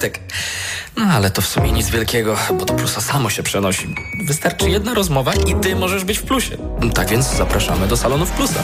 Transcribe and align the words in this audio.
Tak. 0.00 0.18
No 0.96 1.04
ale 1.04 1.30
to 1.30 1.42
w 1.42 1.46
sumie 1.46 1.72
nic 1.72 1.90
wielkiego, 1.90 2.36
bo 2.58 2.64
do 2.64 2.74
plusa 2.74 3.00
samo 3.00 3.30
się 3.30 3.42
przenosi. 3.42 3.94
Wystarczy 4.24 4.70
jedna 4.70 4.94
rozmowa 4.94 5.32
i 5.34 5.54
ty 5.54 5.76
możesz 5.76 6.04
być 6.04 6.18
w 6.18 6.22
plusie. 6.22 6.56
Tak 6.94 7.08
więc 7.08 7.26
zapraszamy 7.26 7.86
do 7.86 7.96
salonów 7.96 8.30
plusa. 8.30 8.62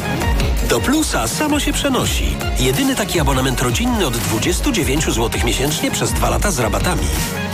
Do 0.69 0.80
plusa 0.80 1.29
samo 1.29 1.61
się 1.61 1.72
przenosi. 1.72 2.37
Jedyny 2.59 2.96
taki 2.96 3.21
abonament 3.21 3.62
rodzinny 3.62 4.07
od 4.07 4.17
29 4.17 5.04
zł 5.04 5.30
miesięcznie 5.45 5.91
przez 5.91 6.12
dwa 6.12 6.30
lata 6.30 6.51
z 6.51 6.59
rabatami. 6.59 7.07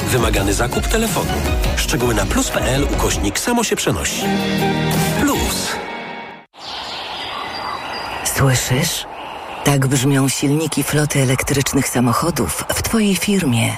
Wymagany 0.09 0.55
zakup 0.55 0.87
telefonu. 0.87 1.33
Szczegóły 1.77 2.15
na 2.15 2.27
plus.pl 2.27 2.85
ukośnik 2.85 3.39
samo 3.39 3.65
się 3.65 3.77
przenosi. 3.77 4.23
Plus. 5.21 5.69
Słyszysz? 8.25 9.12
Tak 9.65 9.87
brzmią 9.87 10.29
silniki 10.29 10.83
floty 10.83 11.21
elektrycznych 11.21 11.89
samochodów 11.89 12.65
w 12.75 12.83
Twojej 12.83 13.17
firmie. 13.17 13.77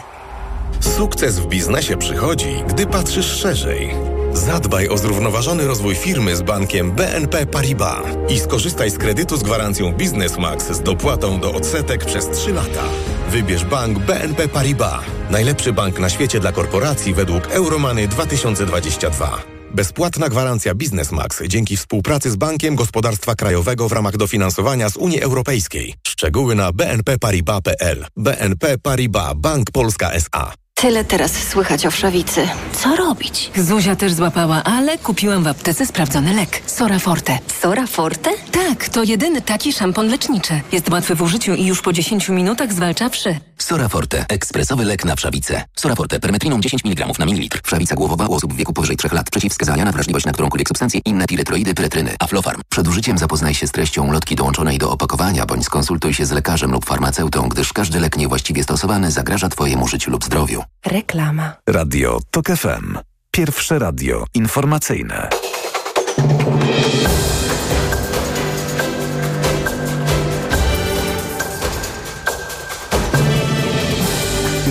Sukces 0.80 1.39
w 1.39 1.46
biznesie 1.46 1.96
przychodzi, 1.96 2.63
gdy 2.68 2.86
patrzysz 2.86 3.27
szerzej. 3.27 3.94
Zadbaj 4.32 4.89
o 4.89 4.99
zrównoważony 4.99 5.67
rozwój 5.67 5.94
firmy 5.94 6.36
z 6.36 6.43
bankiem 6.43 6.93
BNP 6.93 7.46
Paribas 7.46 8.05
i 8.29 8.39
skorzystaj 8.39 8.91
z 8.91 8.99
kredytu 8.99 9.36
z 9.36 9.43
gwarancją 9.43 9.93
Biznes 9.93 10.39
Max 10.39 10.71
z 10.71 10.81
dopłatą 10.81 11.41
do 11.41 11.53
odsetek 11.55 12.05
przez 12.05 12.30
3 12.30 12.53
lata. 12.53 12.85
Wybierz 13.30 13.64
bank 13.64 13.99
BNP 13.99 14.49
Paribas. 14.49 15.00
Najlepszy 15.30 15.72
bank 15.72 15.99
na 15.99 16.08
świecie 16.08 16.41
dla 16.41 16.53
korporacji 16.53 17.14
według 17.14 17.46
Euromany 17.46 18.08
2022. 18.08 19.54
Bezpłatna 19.75 20.29
gwarancja 20.29 20.75
Biznes 20.75 21.13
Max 21.13 21.43
dzięki 21.46 21.77
współpracy 21.77 22.31
z 22.31 22.37
Bankiem 22.37 22.77
Gospodarstwa 22.77 23.35
Krajowego 23.35 23.89
w 23.89 23.93
ramach 23.93 24.17
dofinansowania 24.17 24.89
z 24.89 24.97
Unii 24.97 25.21
Europejskiej. 25.21 25.95
Szczegóły 26.09 26.55
na 26.55 26.73
bnpparibas.pl. 26.73 28.07
BNP 28.17 28.79
Paribas 28.79 29.35
Bank 29.37 29.71
Polska 29.71 30.13
S.A. 30.13 30.53
Tyle 30.75 31.05
teraz 31.05 31.33
słychać 31.33 31.87
o 31.87 31.91
wszawicy. 31.91 32.48
Co 32.73 32.97
robić? 32.97 33.50
Zuzia 33.56 33.97
też 33.97 34.12
złapała, 34.12 34.64
ale 34.64 34.98
kupiłam 34.98 35.44
w 35.44 35.47
aptece 35.47 35.86
sprawdzony 35.86 36.34
lek. 36.34 36.62
Sora 36.66 36.98
Forte. 36.98 37.38
Sora 37.61 37.86
Forte? 37.86 38.31
Tak, 38.53 38.88
to 38.88 39.03
jedyny 39.03 39.42
taki 39.42 39.72
szampon 39.72 40.09
leczniczy. 40.09 40.61
Jest 40.72 40.91
łatwy 40.91 41.14
w 41.14 41.22
użyciu 41.22 41.55
i 41.55 41.66
już 41.66 41.83
po 41.83 41.92
10 41.92 42.28
minutach 42.28 42.72
zwalcza 42.72 43.09
wszy. 43.09 43.36
Sora 43.58 43.88
Forte. 43.88 44.27
Ekspresowy 44.28 44.84
lek 44.84 45.05
na 45.05 45.16
wszawicę. 45.16 45.64
Sora 45.77 45.94
Forte. 45.94 46.20
Permetriną 46.20 46.60
10 46.60 46.84
mg 46.84 47.06
na 47.19 47.27
mililitr. 47.27 47.60
Wszawica 47.64 47.94
głowowa 47.94 48.27
u 48.27 48.34
osób 48.34 48.52
w 48.52 48.56
wieku 48.56 48.72
powyżej 48.72 48.97
3 48.97 49.08
lat. 49.12 49.30
Przeciwwskazania 49.30 49.84
na 49.84 49.92
wrażliwość 49.92 50.27
na 50.27 50.33
którąkolwiek 50.33 50.69
substancję. 50.69 51.00
Inne 51.05 51.27
piretroidy, 51.27 51.75
pyretryny. 51.75 52.16
Aflofarm. 52.19 52.60
Przed 52.70 52.88
użyciem 52.88 53.19
zapoznaj 53.19 53.55
się 53.55 53.66
z 53.66 53.72
treścią 53.72 54.12
lotki 54.12 54.36
dołączonej 54.36 54.78
do 54.78 54.91
opakowania, 54.91 55.47
bądź 55.47 55.64
skonsultuj 55.64 56.14
się 56.14 56.27
z 56.27 56.30
lekarzem 56.30 56.72
lub 56.72 56.86
farmaceutą, 56.86 57.48
gdyż 57.48 57.72
każdy 57.72 58.00
lek 58.00 58.16
niewłaściwie 58.16 58.62
stosowany 58.62 59.10
zagraża 59.10 59.48
Twojemu 59.48 59.88
życiu 59.88 60.10
lub 60.10 60.25
zdrowiu. 60.25 60.62
Reklama. 60.86 61.52
Radio 61.69 62.20
TOK 62.30 62.47
FM. 62.47 62.98
Pierwsze 63.30 63.78
radio 63.78 64.25
informacyjne. 64.34 65.28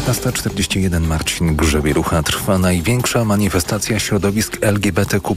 15.41 0.08 1.02
Marcin 1.02 1.56
Grzebierucha 1.56 2.24
trwa 2.24 2.58
największa 2.58 3.26
manifestacja 3.26 4.00
środowisk 4.00 4.58
LGBTQ 4.62 5.36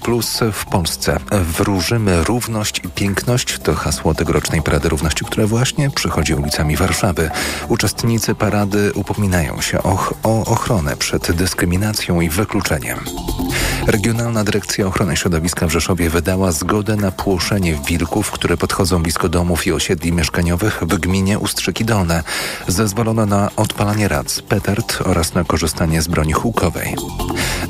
w 0.53 0.65
Polsce. 0.65 1.19
Wróżymy 1.33 2.25
równość 2.25 2.79
i 2.85 2.89
piękność 2.89 3.59
to 3.59 3.75
hasło 3.75 4.15
tegorocznej 4.15 4.63
Parady 4.63 4.89
Równości, 4.89 5.25
które 5.25 5.47
właśnie 5.47 5.91
przychodzi 5.91 6.35
ulicami 6.35 6.77
Warszawy. 6.77 7.31
Uczestnicy 7.69 8.35
parady 8.35 8.93
upominają 8.95 9.61
się 9.61 9.83
o, 9.83 10.15
o 10.23 10.45
ochronę 10.45 10.97
przed 10.97 11.33
dyskryminacją 11.33 12.21
i 12.21 12.29
wykluczeniem. 12.29 12.99
Regionalna 13.87 14.45
Dyrekcja 14.45 14.87
Ochrony 14.87 15.17
Środowiska 15.17 15.67
w 15.67 15.71
Rzeszowie 15.71 16.11
wydała 16.11 16.53
zgodę 16.53 16.97
na 16.97 17.11
płoszenie 17.11 17.79
wilków, 17.89 18.31
które 18.31 18.57
podchodzą 18.57 19.03
blisko 19.03 19.29
domów 19.29 19.67
i 19.67 19.73
osiedli 19.73 20.13
mieszkaniowych 20.13 20.83
w 20.83 20.99
gminie 20.99 21.39
Ustrzyki 21.39 21.85
Dolne. 21.85 22.23
Zezwolono 22.69 23.27
na 23.27 23.51
odpalanie 23.57 24.09
rac, 24.09 24.43
petard 24.43 24.99
oraz 25.05 25.35
na 25.35 25.45
korzystanie 25.45 26.03
z 26.03 26.09
broni 26.09 26.33
hukowej. 26.33 26.95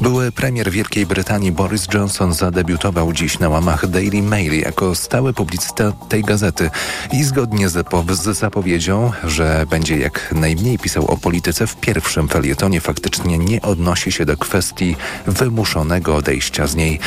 Były 0.01 0.33
premier 0.33 0.71
Wielkiej 0.71 1.07
Brytanii 1.07 1.53
Boris 1.53 1.87
Johnson 1.95 2.33
zadebiutował 2.33 3.13
dziś 3.13 3.39
na 3.39 3.49
łamach 3.49 3.87
Daily 3.87 4.23
Mail 4.23 4.61
jako 4.61 4.95
stały 4.95 5.33
publicysta 5.33 5.93
tej 5.93 6.23
gazety 6.23 6.71
i 7.13 7.25
zgodnie 7.25 7.69
z, 7.69 7.87
z 8.11 8.39
zapowiedzią, 8.39 9.13
że 9.25 9.67
będzie 9.71 9.99
jak 9.99 10.33
najmniej 10.33 10.79
pisał 10.79 11.07
o 11.07 11.17
polityce 11.17 11.67
w 11.67 11.77
pierwszym 11.77 12.29
felietonie 12.29 12.81
faktycznie 12.81 13.39
nie 13.39 13.63
odnosi 13.63 14.13
się 14.13 14.25
do 14.25 14.37
kwestii 14.37 14.97
wymuszonego 15.27 16.06
odejścia 16.15 16.67
z 16.67 16.77
niej. 16.77 16.99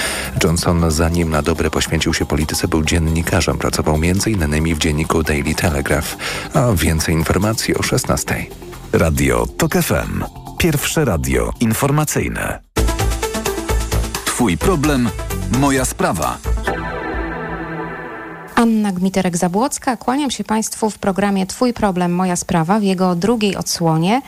Johnson 0.43 0.91
zanim 0.91 1.29
na 1.29 1.41
dobre 1.41 1.69
poświęcił 1.69 2.13
się 2.13 2.25
polityce 2.25 2.67
był 2.67 2.83
dziennikarzem, 2.83 3.57
pracował 3.57 3.95
m.in. 3.95 4.75
w 4.75 4.79
dzienniku 4.79 5.23
Daily 5.23 5.55
Telegraph. 5.55 6.17
A 6.53 6.71
więcej 6.73 7.15
informacji 7.15 7.75
o 7.75 7.83
16. 7.83 8.45
Radio 8.93 9.47
TOK 9.57 9.73
FM. 9.73 10.23
Pierwsze 10.57 11.05
radio 11.05 11.53
informacyjne. 11.59 12.59
Twój 14.25 14.57
problem, 14.57 15.09
moja 15.59 15.85
sprawa. 15.85 16.37
Anna 18.55 18.91
Gmiterek-Zabłocka. 18.91 19.97
Kłaniam 19.97 20.31
się 20.31 20.43
Państwu 20.43 20.89
w 20.89 20.99
programie 20.99 21.47
Twój 21.47 21.73
problem, 21.73 22.13
moja 22.13 22.35
sprawa 22.35 22.79
w 22.79 22.83
jego 22.83 23.15
drugiej 23.15 23.55
odsłonie 23.55 24.21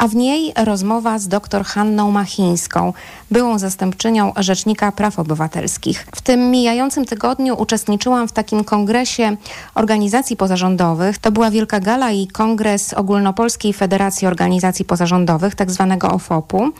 a 0.00 0.08
w 0.08 0.14
niej 0.14 0.52
rozmowa 0.56 1.18
z 1.18 1.28
dr 1.28 1.64
Hanną 1.64 2.10
Machińską, 2.10 2.92
byłą 3.30 3.58
zastępczynią 3.58 4.32
Rzecznika 4.36 4.92
Praw 4.92 5.18
Obywatelskich. 5.18 6.06
W 6.14 6.20
tym 6.20 6.50
mijającym 6.50 7.04
tygodniu 7.04 7.54
uczestniczyłam 7.62 8.28
w 8.28 8.32
takim 8.32 8.64
kongresie 8.64 9.36
organizacji 9.74 10.36
pozarządowych. 10.36 11.18
To 11.18 11.32
była 11.32 11.50
Wielka 11.50 11.80
Gala 11.80 12.10
i 12.10 12.26
Kongres 12.26 12.94
Ogólnopolskiej 12.94 13.72
Federacji 13.72 14.26
Organizacji 14.26 14.84
Pozarządowych, 14.84 15.54
tak 15.54 15.70
zwanego 15.70 16.10
OFOP-u. 16.10 16.70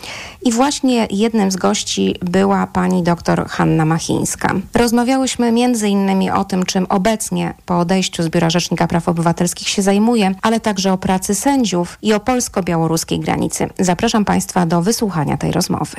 I 0.42 0.53
właśnie 0.53 1.06
jednym 1.10 1.50
z 1.50 1.56
gości 1.56 2.14
była 2.22 2.66
pani 2.66 3.03
dr 3.03 3.47
Hanna 3.48 3.84
Machińska. 3.84 4.54
Rozmawiałyśmy 4.75 5.53
między 5.53 5.88
innymi 5.88 6.30
o 6.30 6.44
tym, 6.44 6.66
czym 6.66 6.86
obecnie 6.88 7.54
po 7.66 7.78
odejściu 7.78 8.22
z 8.22 8.28
Biura 8.28 8.50
Rzecznika 8.50 8.86
Praw 8.86 9.09
Obywatelskich 9.09 9.69
się 9.69 9.82
zajmuje, 9.82 10.34
ale 10.42 10.60
także 10.60 10.92
o 10.92 10.98
pracy 10.98 11.34
sędziów 11.34 11.98
i 12.03 12.12
o 12.14 12.20
polsko-białoruskiej 12.20 13.09
granicy. 13.19 13.69
Zapraszam 13.78 14.25
Państwa 14.25 14.66
do 14.66 14.82
wysłuchania 14.82 15.37
tej 15.37 15.53
rozmowy. 15.53 15.97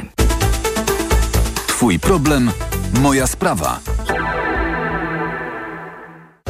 Twój 1.68 2.00
problem, 2.00 2.52
moja 3.02 3.28
sprawa. 3.28 3.80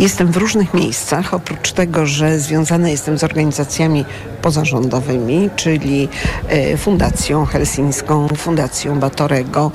Jestem 0.01 0.31
w 0.31 0.37
różnych 0.37 0.73
miejscach, 0.73 1.33
oprócz 1.33 1.71
tego, 1.71 2.05
że 2.05 2.39
związana 2.39 2.89
jestem 2.89 3.17
z 3.17 3.23
organizacjami 3.23 4.05
pozarządowymi, 4.41 5.49
czyli 5.55 6.09
e, 6.47 6.77
Fundacją 6.77 7.45
Helsińską, 7.45 8.27
Fundacją 8.27 8.99
Batorego, 8.99 9.71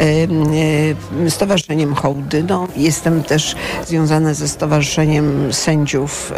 e, 0.00 0.04
e, 1.26 1.30
Stowarzyszeniem 1.30 1.94
Hołdy. 1.94 2.44
No, 2.48 2.68
jestem 2.76 3.22
też 3.22 3.56
związana 3.86 4.34
ze 4.34 4.48
Stowarzyszeniem 4.48 5.52
Sędziów 5.52 6.32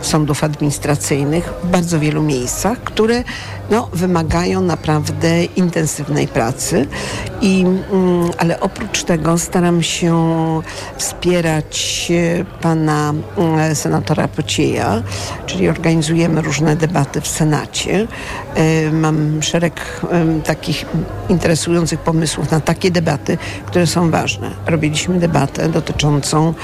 Sądów 0.00 0.44
Administracyjnych 0.44 1.52
w 1.64 1.66
bardzo 1.66 2.00
wielu 2.00 2.22
miejscach, 2.22 2.78
które 2.78 3.24
no, 3.70 3.88
wymagają 3.92 4.60
naprawdę 4.60 5.44
intensywnej 5.44 6.28
pracy. 6.28 6.86
I, 7.40 7.60
mm, 7.60 8.30
ale 8.38 8.60
oprócz 8.60 9.04
tego 9.04 9.38
staram 9.38 9.82
się 9.82 10.16
wspierać 10.96 12.12
pana 12.86 13.14
mm, 13.36 13.74
senatora 13.74 14.28
Pocieja, 14.28 15.02
czyli 15.46 15.68
organizujemy 15.68 16.42
różne 16.42 16.76
debaty 16.76 17.20
w 17.20 17.28
Senacie. 17.28 18.06
E, 18.54 18.90
mam 18.92 19.42
szereg 19.42 20.00
takich 20.44 20.86
interesujących 21.28 22.00
pomysłów 22.00 22.50
na 22.50 22.60
takie 22.60 22.90
debaty, 22.90 23.38
które 23.66 23.86
są 23.86 24.10
ważne. 24.10 24.50
Robiliśmy 24.66 25.18
debatę 25.18 25.68
dotyczącą 25.68 26.54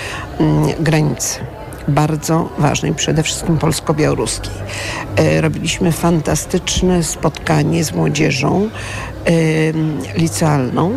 granicy 0.80 1.40
bardzo 1.88 2.48
ważnej, 2.58 2.94
przede 2.94 3.22
wszystkim 3.22 3.58
polsko-białoruskiej. 3.58 4.52
E, 5.16 5.40
robiliśmy 5.40 5.92
fantastyczne 5.92 7.02
spotkanie 7.02 7.84
z 7.84 7.92
młodzieżą 7.92 8.70
licealną. 10.16 10.92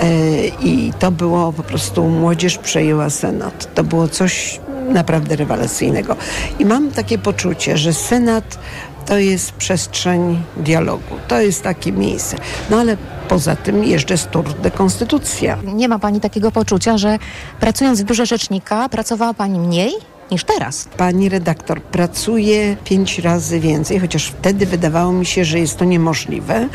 E, 0.00 0.46
I 0.46 0.92
to 0.98 1.10
było 1.10 1.52
po 1.52 1.62
prostu, 1.62 2.08
młodzież 2.08 2.58
przejęła 2.58 3.10
Senat. 3.10 3.74
To 3.74 3.84
było 3.84 4.08
coś 4.08 4.60
naprawdę 4.88 5.36
rewelacyjnego. 5.36 6.16
I 6.58 6.64
mam 6.64 6.90
takie 6.90 7.18
poczucie, 7.18 7.78
że 7.78 7.92
Senat 7.92 8.58
to 9.06 9.18
jest 9.18 9.52
przestrzeń 9.52 10.42
dialogu. 10.56 11.14
To 11.28 11.40
jest 11.40 11.62
takie 11.62 11.92
miejsce. 11.92 12.36
No 12.70 12.76
ale 12.80 12.96
poza 13.28 13.56
tym 13.56 13.84
jeżdżę 13.84 14.18
z 14.18 14.26
Tour 14.26 14.54
de 14.54 14.70
Konstytucja. 14.70 15.58
Nie 15.74 15.88
ma 15.88 15.98
Pani 15.98 16.20
takiego 16.20 16.52
poczucia, 16.52 16.98
że 16.98 17.18
pracując 17.60 18.00
w 18.02 18.04
biurze 18.04 18.26
rzecznika 18.26 18.88
pracowała 18.88 19.34
Pani 19.34 19.58
mniej? 19.58 19.92
Niż 20.30 20.44
teraz. 20.44 20.88
Pani 20.96 21.28
redaktor, 21.28 21.82
pracuje 21.82 22.76
pięć 22.84 23.18
razy 23.18 23.60
więcej, 23.60 24.00
chociaż 24.00 24.26
wtedy 24.26 24.66
wydawało 24.66 25.12
mi 25.12 25.26
się, 25.26 25.44
że 25.44 25.58
jest 25.58 25.78
to 25.78 25.84
niemożliwe, 25.84 26.68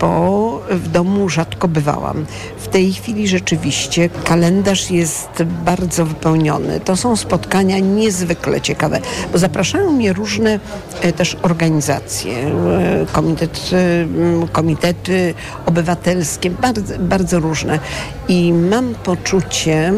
bo 0.00 0.62
w 0.70 0.88
domu 0.88 1.28
rzadko 1.28 1.68
bywałam. 1.68 2.26
W 2.58 2.68
tej 2.68 2.92
chwili 2.92 3.28
rzeczywiście 3.28 4.08
kalendarz 4.24 4.90
jest 4.90 5.42
bardzo 5.64 6.04
wypełniony. 6.04 6.80
To 6.80 6.96
są 6.96 7.16
spotkania 7.16 7.78
niezwykle 7.78 8.60
ciekawe, 8.60 9.00
bo 9.32 9.38
zapraszają 9.38 9.92
mnie 9.92 10.12
różne 10.12 10.60
e, 11.00 11.12
też 11.12 11.36
organizacje, 11.42 12.32
e, 12.32 13.06
komitet, 13.12 13.70
e, 13.72 14.48
komitety 14.52 15.34
obywatelskie, 15.66 16.50
bardzo, 16.50 16.98
bardzo 16.98 17.40
różne. 17.40 17.78
I 18.28 18.52
mam 18.52 18.94
poczucie, 18.94 19.92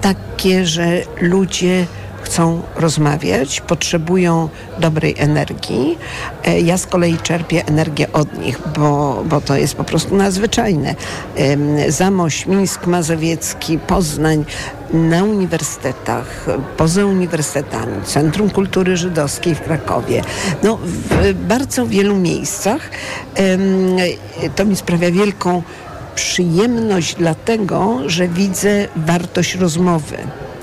takie, 0.00 0.66
że 0.66 1.02
ludzie 1.20 1.86
chcą 2.22 2.62
rozmawiać, 2.76 3.60
potrzebują 3.60 4.48
dobrej 4.78 5.14
energii. 5.18 5.98
E, 6.44 6.60
ja 6.60 6.78
z 6.78 6.86
kolei 6.86 7.16
czerpię 7.16 7.66
energię 7.66 8.12
od 8.12 8.38
nich, 8.38 8.60
bo, 8.78 9.22
bo 9.24 9.40
to 9.40 9.56
jest 9.56 9.74
po 9.74 9.84
prostu 9.84 10.16
nadzwyczajne. 10.16 10.94
Zamość, 11.88 12.46
Mińsk 12.46 12.86
Mazowiecki, 12.86 13.78
Poznań, 13.78 14.44
na 14.92 15.24
uniwersytetach, 15.24 16.46
poza 16.76 17.06
uniwersytetami, 17.06 18.04
Centrum 18.04 18.50
Kultury 18.50 18.96
Żydowskiej 18.96 19.54
w 19.54 19.60
Krakowie, 19.60 20.22
no 20.62 20.78
w 20.82 21.32
bardzo 21.32 21.86
wielu 21.86 22.16
miejscach. 22.16 22.90
To 24.56 24.64
mi 24.64 24.76
sprawia 24.76 25.10
wielką 25.10 25.62
przyjemność 26.18 27.14
dlatego, 27.14 27.98
że 28.06 28.28
widzę 28.28 28.88
wartość 28.96 29.54
rozmowy 29.54 30.16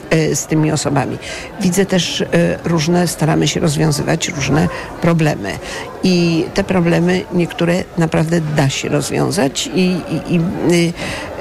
e, 0.10 0.36
z 0.36 0.46
tymi 0.48 0.72
osobami. 0.72 1.18
Widzę 1.62 1.86
też 1.86 2.22
e, 2.22 2.28
różne, 2.64 3.08
staramy 3.08 3.48
się 3.48 3.60
rozwiązywać 3.60 4.30
różne 4.30 4.68
problemy. 5.02 5.52
I 6.06 6.46
te 6.54 6.64
problemy 6.64 7.26
niektóre 7.34 7.84
naprawdę 7.98 8.42
da 8.42 8.70
się 8.70 8.90
rozwiązać. 8.90 9.68
I, 9.68 9.82
i, 9.82 10.36
i 10.36 10.40
y, 10.72 10.94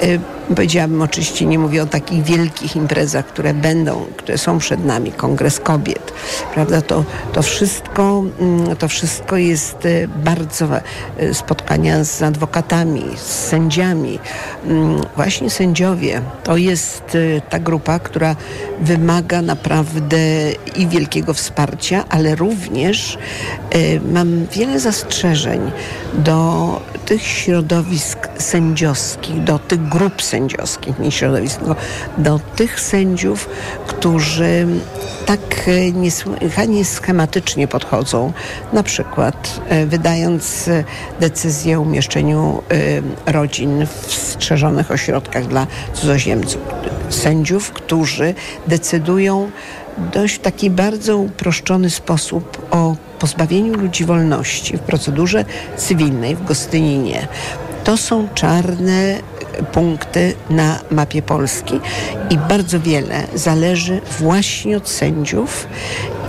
y, 0.03 0.21
Powiedziałabym 0.49 1.03
oczywiście, 1.03 1.47
nie 1.47 1.59
mówię 1.59 1.83
o 1.83 1.87
takich 1.87 2.23
wielkich 2.23 2.77
imprezach, 2.77 3.27
które 3.27 3.55
będą, 3.55 4.07
które 4.17 4.39
są 4.39 4.59
przed 4.59 4.85
nami, 4.85 5.13
Kongres 5.13 5.61
Kobiet, 5.61 6.13
prawda, 6.55 6.83
to, 6.83 7.05
to, 7.33 7.43
wszystko, 7.43 8.25
mm, 8.41 8.77
to 8.77 8.89
wszystko 8.89 9.37
jest 9.37 9.87
y, 9.87 10.09
bardzo 10.17 10.69
spotkania 11.33 12.05
z 12.05 12.23
adwokatami, 12.23 13.05
z 13.17 13.49
sędziami. 13.49 14.19
Mm, 14.65 15.01
właśnie 15.17 15.51
sędziowie. 15.51 16.21
To 16.43 16.57
jest 16.57 17.17
ta 17.51 17.59
grupa, 17.59 17.99
która 17.99 18.37
wymaga 18.81 19.43
naprawdę 19.43 20.19
i 20.77 20.87
wielkiego 20.87 21.35
wsparcia, 21.35 22.05
ale 22.09 22.35
również 22.35 23.19
mam 24.13 24.47
wiele 24.55 24.81
zastrzeżeń 24.81 25.71
do 26.15 26.81
tych 27.07 27.23
środowisk 27.23 28.29
sędziowskich, 28.39 29.45
do 29.45 29.59
tych 29.59 29.89
grup 29.89 30.23
sędziowskich, 30.23 30.99
nie 30.99 31.11
środowisk, 31.11 31.59
tylko 31.59 31.77
do 32.19 32.41
tych 32.57 32.81
sędziów, 32.81 33.49
którzy 33.87 34.67
tak 35.27 35.71
niesłychanie 35.93 36.85
schematycznie 36.85 37.69
podchodzą, 37.69 38.33
na 38.73 38.83
przykład 38.83 39.61
e, 39.69 39.87
wydając 39.87 40.71
decyzję 41.21 41.79
o 41.79 41.81
umieszczeniu 41.81 42.63
e, 43.27 43.33
rodzin 43.33 43.87
w 43.87 44.13
strzeżonych 44.13 44.91
ośrodkach 44.91 45.47
dla 45.47 45.67
cudzoziemców. 45.95 46.63
Sędziów, 47.09 47.71
którzy 47.71 48.35
decydują 48.67 49.51
dość 50.13 50.35
w 50.35 50.39
taki 50.39 50.71
bardzo 50.71 51.17
uproszczony 51.17 51.91
sposób 51.91 52.67
o 52.71 52.97
pozbawieniu 53.25 53.75
ludzi 53.75 54.05
wolności 54.05 54.77
w 54.77 54.81
procedurze 54.81 55.45
cywilnej 55.77 56.37
w 56.37 56.45
Gostyninie. 56.45 57.29
To 57.85 57.97
są 57.97 58.29
czarne 58.35 59.19
punkty 59.73 60.35
na 60.51 60.79
mapie 60.91 61.23
Polski 61.23 61.81
i 62.31 62.39
bardzo 62.39 62.81
wiele 62.81 63.27
zależy 63.35 64.01
właśnie 64.19 64.77
od 64.77 64.89
sędziów 64.89 65.67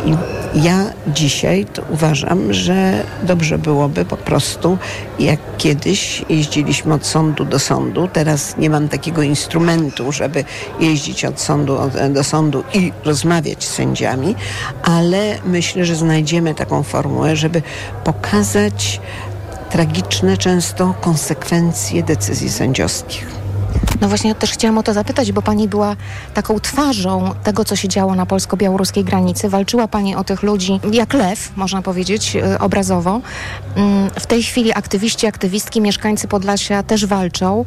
i 0.06 0.16
ja 0.64 0.86
dzisiaj 1.08 1.66
uważam, 1.90 2.54
że 2.54 3.04
dobrze 3.24 3.58
byłoby 3.58 4.06
po 4.06 4.18
prostu, 4.18 4.78
jak 5.20 5.40
kiedyś 5.58 6.26
jeździliśmy 6.30 6.94
od 6.94 7.06
sądu 7.06 7.46
do 7.46 7.60
sądu, 7.60 8.08
teraz 8.14 8.58
nie 8.58 8.70
mam 8.70 8.90
takiego 8.90 9.22
instrumentu, 9.22 10.12
żeby 10.12 10.44
jeździć 10.80 11.26
od 11.26 11.42
sądu 11.42 11.78
do 12.10 12.24
sądu 12.24 12.64
i 12.74 12.92
rozmawiać 13.06 13.64
z 13.64 13.74
sędziami, 13.74 14.36
ale 14.84 15.38
myślę, 15.46 15.86
że 15.86 15.96
znajdziemy 15.96 16.56
taką 16.56 16.84
formułę, 16.84 17.36
żeby 17.36 17.62
pokazać 18.04 19.02
tragiczne 19.70 20.38
często 20.38 20.94
konsekwencje 21.02 22.04
decyzji 22.04 22.50
sędziowskich. 22.50 23.45
No 24.02 24.08
właśnie 24.08 24.36
też 24.36 24.52
chciałam 24.52 24.78
o 24.78 24.84
to 24.84 24.94
zapytać, 24.94 25.32
bo 25.32 25.42
pani 25.42 25.68
była 25.68 25.96
taką 26.34 26.60
twarzą 26.60 27.32
tego, 27.44 27.66
co 27.66 27.76
się 27.76 27.88
działo 27.88 28.16
na 28.16 28.26
polsko-białoruskiej 28.26 29.04
granicy. 29.04 29.50
Walczyła 29.50 29.88
pani 29.88 30.16
o 30.16 30.24
tych 30.24 30.44
ludzi 30.44 30.80
jak 30.92 31.14
lew, 31.14 31.52
można 31.56 31.82
powiedzieć, 31.82 32.36
y, 32.36 32.60
obrazowo. 32.60 33.22
Mm, 33.76 34.10
w 34.20 34.26
tej 34.26 34.44
chwili 34.44 34.74
aktywiści, 34.74 35.28
aktywistki, 35.28 35.82
mieszkańcy 35.82 36.28
Podlasia 36.28 36.84
też 36.84 37.06
walczą 37.06 37.66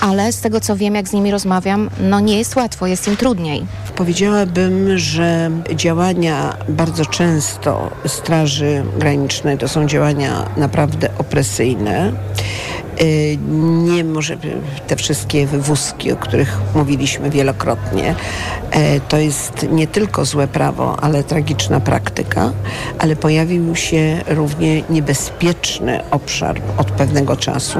ale 0.00 0.32
z 0.32 0.40
tego 0.40 0.60
co 0.60 0.76
wiem, 0.76 0.94
jak 0.94 1.08
z 1.08 1.12
nimi 1.12 1.30
rozmawiam, 1.30 1.90
no 2.00 2.20
nie 2.20 2.38
jest 2.38 2.56
łatwo, 2.56 2.86
jest 2.86 3.08
im 3.08 3.16
trudniej. 3.16 3.66
Powiedziałabym, 3.96 4.98
że 4.98 5.50
działania 5.74 6.56
bardzo 6.68 7.06
często 7.06 7.90
Straży 8.06 8.84
Granicznej 8.98 9.58
to 9.58 9.68
są 9.68 9.86
działania 9.86 10.48
naprawdę 10.56 11.08
opresyjne. 11.18 12.12
Y, 13.00 13.38
nie 13.84 14.04
może 14.04 14.36
te 14.86 14.96
wszystkie 14.96 15.46
wywózki, 15.46 16.12
o 16.12 16.16
których 16.16 16.58
mówiliśmy 16.74 17.30
wielokrotnie, 17.30 18.14
e, 18.70 19.00
to 19.00 19.16
jest 19.16 19.66
nie 19.72 19.86
tylko 19.86 20.24
złe 20.24 20.48
prawo, 20.48 20.96
ale 21.00 21.24
tragiczna 21.24 21.80
praktyka, 21.80 22.52
ale 22.98 23.16
pojawił 23.16 23.76
się 23.76 24.20
równie 24.26 24.82
niebezpieczny 24.90 26.00
obszar 26.10 26.60
od 26.76 26.90
pewnego 26.90 27.36
czasu, 27.36 27.78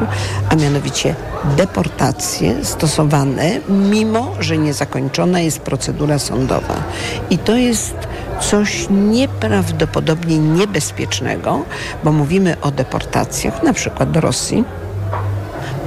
a 0.48 0.54
mianowicie 0.54 1.14
deportacje 1.56 2.64
stosowane, 2.64 3.60
mimo 3.68 4.34
że 4.40 4.58
niezakończona 4.58 5.40
jest 5.40 5.58
procedura 5.58 6.18
sądowa. 6.18 6.82
I 7.30 7.38
to 7.38 7.56
jest 7.56 7.94
coś 8.40 8.86
nieprawdopodobnie 8.90 10.38
niebezpiecznego, 10.38 11.62
bo 12.04 12.12
mówimy 12.12 12.56
o 12.60 12.70
deportacjach 12.70 13.62
na 13.62 13.72
przykład 13.72 14.10
do 14.10 14.20
Rosji, 14.20 14.64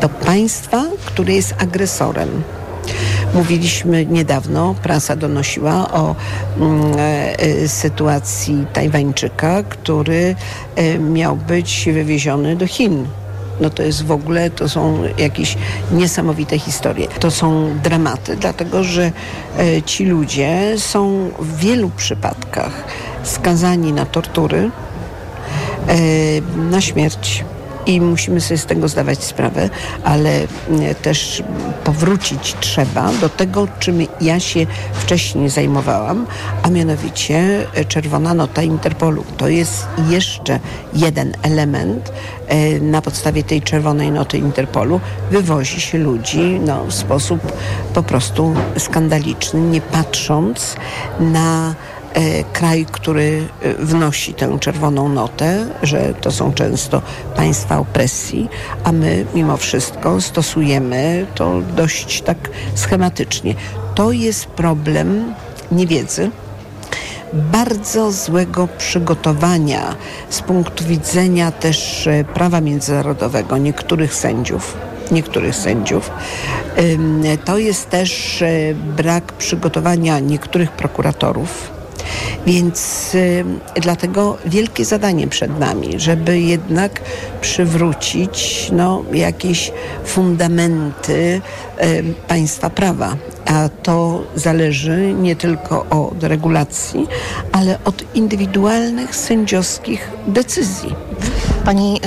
do 0.02 0.10
państwa, 0.10 0.84
które 1.06 1.34
jest 1.34 1.56
agresorem. 1.60 2.44
Mówiliśmy 3.34 4.06
niedawno, 4.06 4.76
prasa 4.84 5.16
donosiła 5.16 5.92
o 5.92 6.16
e, 6.98 7.68
sytuacji 7.68 8.66
Tajwańczyka, 8.74 9.64
który 9.64 10.36
e, 10.76 11.00
miał 11.00 11.36
być 11.36 11.90
wywieziony 11.94 12.56
do 12.56 12.68
Chin. 12.68 13.06
No 13.62 13.70
to 13.70 13.84
jest 13.84 14.06
w 14.06 14.12
ogóle, 14.12 14.50
to 14.50 14.70
są 14.70 15.04
jakieś 15.18 15.58
niesamowite 15.92 16.60
historie. 16.60 17.08
To 17.20 17.32
są 17.32 17.70
dramaty, 17.84 18.36
dlatego 18.36 18.84
że 18.84 19.12
e, 19.58 19.82
ci 19.82 20.06
ludzie 20.06 20.74
są 20.78 21.30
w 21.40 21.58
wielu 21.58 21.90
przypadkach 21.90 22.84
skazani 23.24 23.94
na 23.94 24.06
tortury, 24.06 24.72
na 26.72 26.82
śmierć 26.82 27.44
i 27.88 28.02
musimy 28.02 28.42
sobie 28.42 28.58
z 28.58 28.66
tego 28.66 28.88
zdawać 28.88 29.24
sprawę, 29.24 29.70
ale 30.04 30.30
mm, 30.70 30.96
też 30.96 31.44
powrócić 31.84 32.56
trzeba 32.60 33.12
do 33.22 33.30
tego, 33.30 33.68
czym 33.80 34.08
ja 34.22 34.40
się 34.40 34.66
wcześniej 34.94 35.50
zajmowałam, 35.50 36.26
a 36.64 36.70
mianowicie 36.70 37.68
e, 37.74 37.86
Czerwona 37.86 38.34
Nota 38.34 38.64
Interpolu. 38.64 39.24
To 39.38 39.48
jest 39.48 39.88
jeszcze 40.10 40.60
jeden 40.94 41.34
element. 41.42 42.12
E, 42.48 42.80
na 42.80 43.02
podstawie 43.02 43.44
tej 43.44 43.62
Czerwonej 43.62 44.12
Noty 44.12 44.38
Interpolu 44.38 45.00
wywozi 45.32 45.82
się 45.82 45.98
ludzi 45.98 46.60
no, 46.66 46.86
w 46.86 46.94
sposób 46.94 47.40
po 47.94 48.04
prostu 48.04 48.56
skandaliczny, 48.78 49.62
nie 49.62 49.82
patrząc 49.82 50.76
na 51.20 51.76
kraj, 52.54 52.86
który 52.92 53.48
e, 53.62 53.74
wnosi 53.74 54.34
tę 54.34 54.58
czerwoną 54.60 55.10
notę, 55.10 55.68
że 55.84 56.14
to 56.22 56.32
są 56.32 56.54
często 56.54 57.02
państwa 57.36 57.80
opresji, 57.80 58.50
a 58.84 58.92
my 58.92 59.26
mimo 59.34 59.58
wszystko 59.58 60.22
stosujemy 60.22 61.26
to 61.36 61.62
dość 61.76 62.22
tak 62.22 62.38
schematycznie. 62.76 63.56
To 63.96 64.12
jest 64.12 64.46
problem 64.46 65.34
niewiedzy, 65.72 66.32
bardzo 67.34 68.12
złego 68.12 68.68
przygotowania 68.78 69.96
z 70.30 70.42
punktu 70.42 70.86
widzenia 70.86 71.52
też 71.52 72.08
e, 72.08 72.24
prawa 72.24 72.62
międzynarodowego 72.62 73.58
niektórych 73.58 74.16
sędziów 74.16 74.78
niektórych 75.12 75.56
sędziów. 75.56 76.12
To 77.46 77.58
jest 77.58 77.90
też 77.90 78.44
brak 78.98 79.34
przygotowania 79.34 80.20
niektórych 80.20 80.72
prokuratorów 80.72 81.77
więc 82.46 83.12
y, 83.16 83.46
dlatego 83.82 84.38
wielkie 84.46 84.86
zadanie 84.86 85.28
przed 85.28 85.60
nami, 85.60 86.00
żeby 86.00 86.40
jednak 86.40 87.02
przywrócić 87.42 88.70
no, 88.72 89.04
jakieś 89.14 89.72
fundamenty 90.06 91.42
y, 91.84 92.14
państwa 92.28 92.70
prawa. 92.70 93.16
A 93.46 93.70
to 93.84 94.24
zależy 94.36 95.14
nie 95.14 95.36
tylko 95.36 95.86
od 95.90 96.24
regulacji, 96.24 97.08
ale 97.52 97.80
od 97.86 98.16
indywidualnych 98.16 99.16
sędziowskich 99.16 100.12
decyzji. 100.28 100.96
Pani 101.66 102.02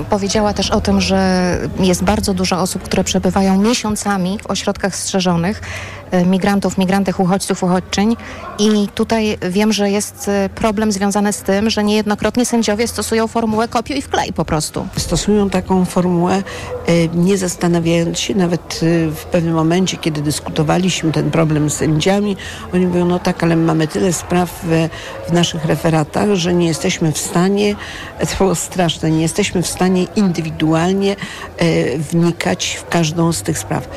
y, 0.00 0.04
powiedziała 0.10 0.52
też 0.52 0.70
o 0.70 0.80
tym, 0.80 1.00
że 1.00 1.58
jest 1.80 2.04
bardzo 2.04 2.34
dużo 2.34 2.60
osób, 2.60 2.82
które 2.82 3.04
przebywają 3.04 3.58
miesiącami 3.58 4.38
w 4.42 4.46
ośrodkach 4.46 4.96
strzeżonych. 4.96 5.62
E, 6.10 6.26
migrantów, 6.26 6.78
migrantek, 6.78 7.20
uchodźców, 7.20 7.62
uchodźczyń. 7.62 8.16
I 8.58 8.88
tutaj 8.94 9.38
wiem, 9.50 9.72
że 9.72 9.90
jest 9.90 10.28
e, 10.28 10.48
problem 10.54 10.92
związany 10.92 11.32
z 11.32 11.42
tym, 11.42 11.70
że 11.70 11.84
niejednokrotnie 11.84 12.46
sędziowie 12.46 12.88
stosują 12.88 13.28
formułę 13.28 13.68
kopiuj 13.68 13.98
i 13.98 14.02
wklej 14.02 14.32
po 14.32 14.44
prostu. 14.44 14.86
Stosują 14.96 15.50
taką 15.50 15.84
formułę, 15.84 16.34
e, 16.86 17.08
nie 17.08 17.38
zastanawiając 17.38 18.18
się 18.18 18.34
nawet 18.34 18.80
w 19.14 19.24
pewnym 19.24 19.54
momencie, 19.54 19.96
kiedy 19.96 20.22
dyskutowaliśmy 20.22 21.12
ten 21.12 21.30
problem 21.30 21.70
z 21.70 21.74
sędziami, 21.74 22.36
oni 22.74 22.86
mówią, 22.86 23.04
no 23.04 23.18
tak, 23.18 23.42
ale 23.42 23.56
mamy 23.56 23.88
tyle 23.88 24.12
spraw 24.12 24.60
w, 24.62 24.88
w 25.28 25.32
naszych 25.32 25.64
referatach, 25.64 26.34
że 26.34 26.54
nie 26.54 26.66
jesteśmy 26.66 27.12
w 27.12 27.18
stanie, 27.18 27.76
to 28.20 28.36
było 28.38 28.54
straszne, 28.54 29.10
nie 29.10 29.22
jesteśmy 29.22 29.62
w 29.62 29.66
stanie 29.66 30.06
indywidualnie 30.16 31.16
wnikać 31.98 32.78
w 32.80 32.88
każdą 32.88 33.32
z 33.32 33.42
tych 33.42 33.58
spraw 33.58 33.88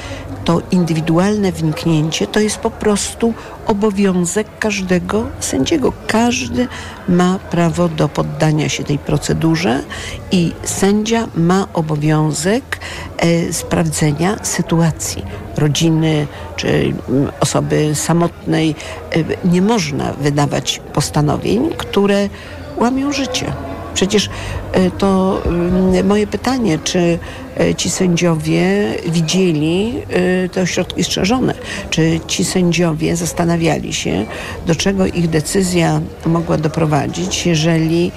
to 0.48 0.62
indywidualne 0.72 1.52
wniknięcie 1.52 1.97
to 2.32 2.39
jest 2.39 2.58
po 2.58 2.72
prostu 2.72 3.34
obowiązek 3.66 4.48
każdego 4.60 5.25
sędziego. 5.39 5.94
Każdy 6.08 6.68
ma 7.10 7.39
prawo 7.39 7.89
do 7.89 8.10
poddania 8.10 8.70
się 8.70 8.84
tej 8.84 9.00
procedurze 9.00 9.84
i 10.32 10.51
sędzia 10.63 11.27
ma 11.36 11.68
obowiązek 11.74 12.80
e, 13.18 13.54
sprawdzenia 13.54 14.38
sytuacji 14.44 15.25
rodziny 15.58 16.27
czy 16.56 16.68
mm, 16.68 17.32
osoby 17.39 17.96
samotnej. 17.96 18.75
E, 19.12 19.48
nie 19.48 19.62
można 19.62 20.13
wydawać 20.13 20.82
postanowień, 20.94 21.70
które 21.77 22.30
łamią 22.77 23.12
życie. 23.12 23.54
Przecież 23.98 24.30
e, 24.72 24.92
to 24.92 25.42
mm, 25.46 26.08
moje 26.08 26.27
pytanie, 26.27 26.80
czy 26.84 27.20
e, 27.60 27.75
ci 27.75 27.89
sędziowie 27.89 28.63
widzieli 29.08 29.94
e, 30.10 30.50
te 30.50 30.62
ośrodki 30.62 31.04
strzeżone? 31.04 31.54
Czy 31.89 32.20
ci 32.27 32.46
sędziowie 32.46 33.16
zastanawiali 33.16 33.94
się, 33.94 34.25
do 34.66 34.75
czego 34.75 35.06
ich 35.06 35.30
decyzja 35.30 36.01
mogła 36.25 36.58
doprowadzić, 36.58 37.46
jeżeli 37.46 38.12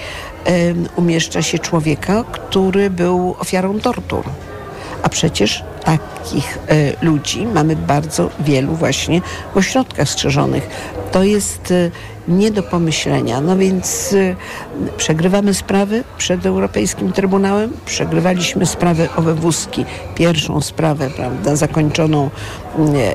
umieszcza 0.96 1.42
się 1.42 1.58
człowieka, 1.58 2.24
który 2.32 2.90
był 2.90 3.36
ofiarą 3.38 3.80
tortur? 3.80 4.24
A 5.02 5.08
przecież 5.08 5.64
takich 5.84 6.58
ludzi 7.02 7.46
mamy 7.46 7.76
bardzo 7.76 8.30
wielu 8.40 8.74
właśnie 8.74 9.20
w 9.54 9.56
ośrodkach 9.56 10.08
strzeżonych. 10.08 10.68
To 11.12 11.22
jest 11.22 11.72
nie 12.30 12.50
do 12.50 12.62
pomyślenia. 12.62 13.40
No 13.40 13.56
więc 13.56 14.12
y, 14.12 14.36
przegrywamy 14.96 15.54
sprawy 15.54 16.04
przed 16.18 16.46
Europejskim 16.46 17.12
Trybunałem, 17.12 17.72
przegrywaliśmy 17.86 18.66
sprawę 18.66 19.08
o 19.16 19.22
wywózki, 19.22 19.84
pierwszą 20.14 20.60
sprawę, 20.60 21.10
prawda, 21.16 21.56
zakończoną 21.56 22.30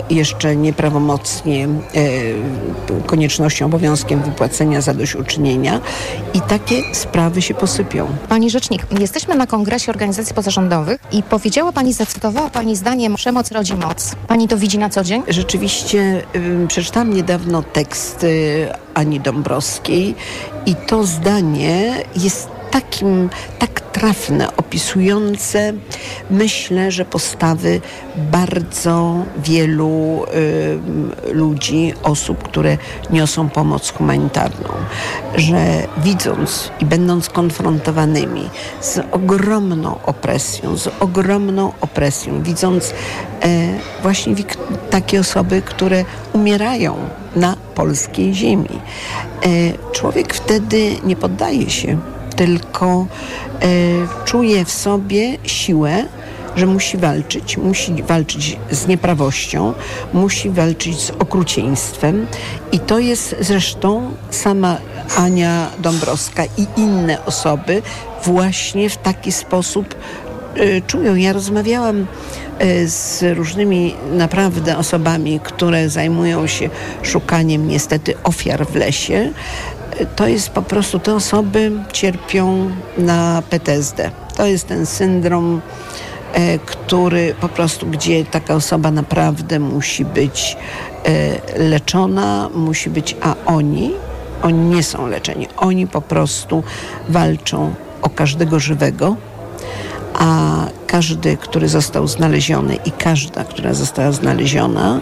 jeszcze 0.10 0.56
nieprawomocnie 0.56 1.68
y, 1.68 2.36
koniecznością, 3.06 3.66
obowiązkiem 3.66 4.22
wypłacenia 4.22 4.82
zadośćuczynienia 4.82 5.82
i 6.34 6.42
takie 6.42 6.76
sprawy 6.94 7.42
się 7.42 7.54
posypią. 7.54 8.08
Pani 8.30 8.50
Rzecznik, 8.50 8.88
jesteśmy 9.00 9.36
na 9.36 9.48
kongresie 9.48 9.92
organizacji 9.92 10.36
pozarządowych 10.36 11.00
i 11.12 11.24
powiedziała 11.24 11.72
Pani, 11.72 11.94
zacytowała 11.94 12.50
Pani 12.50 12.76
zdaniem 12.76 13.16
przemoc 13.16 13.52
rodzi 13.52 13.74
moc. 13.74 14.16
Pani 14.28 14.48
to 14.48 14.58
widzi 14.58 14.78
na 14.78 14.90
co 14.90 15.04
dzień? 15.04 15.24
Rzeczywiście 15.28 16.24
przeczytałam 16.68 17.14
niedawno 17.14 17.64
tekst 17.64 18.26
Ani 18.94 19.20
Dąbrowskiej 19.20 20.16
i 20.66 20.76
to 20.76 21.04
zdanie 21.04 21.94
jest 22.16 22.55
takim, 22.72 23.30
tak 23.60 23.82
trafne, 23.96 24.58
opisujące 24.58 25.74
myślę, 26.30 26.92
że 26.92 27.06
postawy 27.06 27.82
bardzo 28.32 29.16
wielu 29.38 30.24
y, 31.30 31.34
ludzi, 31.34 31.94
osób, 32.04 32.44
które 32.44 32.78
niosą 33.10 33.50
pomoc 33.50 33.90
humanitarną, 33.92 34.70
że 35.36 35.88
widząc 35.98 36.72
i 36.80 36.86
będąc 36.86 37.30
konfrontowanymi 37.30 38.50
z 38.82 39.00
ogromną 39.12 40.00
opresją, 40.06 40.78
z 40.78 40.90
ogromną 41.00 41.72
opresją, 41.82 42.44
widząc 42.44 42.94
e, 43.42 43.48
właśnie 44.02 44.36
takie 44.90 45.20
osoby, 45.20 45.62
które 45.62 46.06
umierają 46.34 46.96
na 47.36 47.56
polskiej 47.76 48.34
ziemi. 48.34 48.70
E, 48.70 49.48
człowiek 49.92 50.34
wtedy 50.34 50.96
nie 51.04 51.16
poddaje 51.16 51.70
się, 51.70 51.98
tylko 52.36 53.06
e, 53.62 53.68
czuje 54.26 54.66
w 54.66 54.72
sobie 54.72 55.38
siłę, 55.44 56.06
że 56.56 56.66
musi 56.66 56.98
walczyć, 56.98 57.58
musi 57.58 58.04
walczyć 58.04 58.58
z 58.72 58.88
nieprawością, 58.88 59.74
musi 60.14 60.50
walczyć 60.50 61.02
z 61.02 61.10
okrucieństwem. 61.10 62.28
I 62.72 62.80
to 62.80 63.00
jest 63.00 63.36
zresztą 63.40 64.12
sama 64.30 64.78
Ania 65.18 65.68
Dąbrowska 65.80 66.44
i 66.46 66.68
inne 66.78 67.26
osoby 67.26 67.82
właśnie 68.24 68.90
w 68.90 68.98
taki 68.98 69.32
sposób 69.32 69.96
czują. 70.88 71.16
Ja 71.16 71.34
rozmawiałam 71.34 72.08
y, 72.62 72.90
z 72.90 73.24
różnymi 73.38 73.96
naprawdę 74.12 74.78
osobami, 74.78 75.40
które 75.44 75.90
zajmują 75.90 76.48
się 76.48 76.70
szukaniem 77.04 77.68
niestety 77.68 78.14
ofiar 78.24 78.68
w 78.68 78.76
lesie 78.76 79.34
to 80.16 80.28
jest 80.28 80.50
po 80.50 80.62
prostu, 80.62 81.00
te 81.00 81.16
osoby 81.16 81.72
cierpią 81.94 82.70
na 82.98 83.44
PTSD. 83.50 84.12
To 84.36 84.46
jest 84.46 84.68
ten 84.68 84.86
syndrom, 84.86 85.62
e, 86.34 86.60
który 86.60 87.36
po 87.42 87.50
prostu, 87.50 87.88
gdzie 87.88 88.26
taka 88.26 88.56
osoba 88.56 88.92
naprawdę 88.92 89.60
musi 89.60 90.06
być 90.06 90.58
e, 91.06 91.60
leczona, 91.60 92.50
musi 92.56 92.90
być, 92.90 93.16
a 93.22 93.36
oni, 93.46 93.92
oni 94.44 94.76
nie 94.76 94.84
są 94.84 95.08
leczeni. 95.08 95.48
Oni 95.58 95.88
po 95.88 96.02
prostu 96.02 96.64
walczą 97.10 97.74
o 98.02 98.10
każdego 98.10 98.60
żywego, 98.60 99.16
a 100.20 100.56
każdy, 100.88 101.38
który 101.38 101.70
został 101.70 102.08
znaleziony 102.08 102.76
i 102.86 102.92
każda, 102.92 103.44
która 103.44 103.74
została 103.74 104.12
znaleziona, 104.12 105.00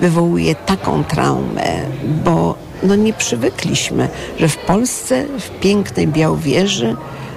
wywołuje 0.00 0.54
taką 0.54 1.04
traumę, 1.04 1.80
bo 2.24 2.54
no 2.82 2.96
nie 2.96 3.12
przywykliśmy, 3.12 4.08
że 4.38 4.48
w 4.48 4.56
Polsce, 4.56 5.24
w 5.38 5.50
pięknej 5.60 6.08
Białowieży, 6.08 6.96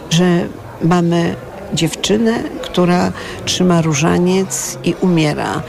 że 0.09 0.47
mamy 0.81 1.35
dziewczynę, 1.73 2.43
która 2.61 3.11
trzyma 3.45 3.81
różaniec 3.81 4.77
i 4.83 4.95
umiera, 5.01 5.61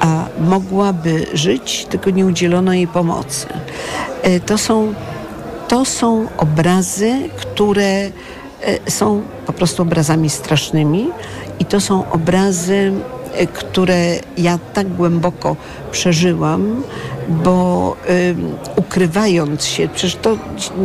a 0.00 0.24
mogłaby 0.40 1.26
żyć, 1.34 1.86
tylko 1.90 2.10
nie 2.10 2.26
udzielono 2.26 2.72
jej 2.72 2.86
pomocy. 2.86 3.46
E, 4.22 4.40
to 4.40 4.58
są, 4.58 4.94
to 5.68 5.84
są 5.84 6.26
obrazy, 6.36 7.12
które 7.36 8.10
są 8.88 9.22
po 9.46 9.52
prostu 9.52 9.82
obrazami 9.82 10.30
strasznymi 10.30 11.08
i 11.58 11.64
to 11.64 11.80
są 11.80 12.10
obrazy, 12.10 12.92
e, 13.32 13.46
które 13.46 14.16
ja 14.38 14.58
tak 14.74 14.88
głęboko 14.88 15.56
przeżyłam, 15.92 16.82
bo 17.28 17.96
y, 18.10 18.34
ukrywając 18.76 19.64
się, 19.64 19.88
przecież 19.88 20.16
to 20.22 20.36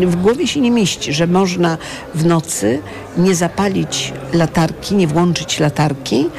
w 0.02 0.16
głowie 0.16 0.48
się 0.48 0.62
nie 0.62 0.72
mieści, 0.72 1.14
że 1.14 1.28
można 1.28 1.78
w 2.16 2.26
nocy 2.26 2.82
nie 3.18 3.36
zapalić 3.36 4.14
latarki, 4.34 4.96
nie 4.96 5.08
włączyć 5.08 5.60
latarki, 5.60 6.30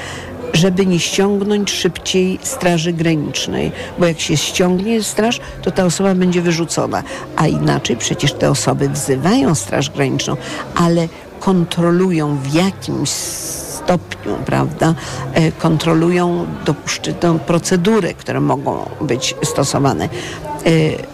żeby 0.53 0.87
nie 0.87 0.99
ściągnąć 0.99 1.71
szybciej 1.71 2.39
Straży 2.43 2.93
Granicznej, 2.93 3.73
bo 3.99 4.07
jak 4.07 4.21
się 4.21 4.37
ściągnie 4.37 5.03
straż, 5.03 5.41
to 5.63 5.71
ta 5.71 5.85
osoba 5.85 6.15
będzie 6.15 6.43
wyrzucona. 6.43 7.03
A 7.37 7.47
inaczej 7.47 7.97
przecież 7.97 8.33
te 8.33 8.51
osoby 8.51 8.89
wzywają 8.89 9.55
Straż 9.55 9.91
Graniczną, 9.91 10.37
ale 10.75 11.09
kontrolują 11.41 12.37
w 12.37 12.55
jakimś 12.55 13.11
stopniu, 13.11 14.37
prawda, 14.47 14.95
e, 15.35 15.53
kontrolują 15.53 16.47
dopuszczone 16.65 17.39
procedury, 17.47 18.15
które 18.15 18.41
mogą 18.41 18.89
być 19.01 19.35
stosowane. 19.43 20.05
E, 20.05 20.09